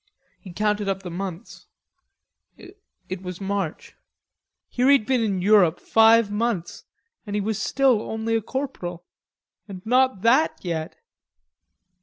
[0.39, 1.67] He counted up the months.
[2.57, 3.93] It was March.
[4.67, 6.85] Here he'd been in Europe five months
[7.27, 9.05] and he was still only a corporal,
[9.67, 10.95] and not that yet.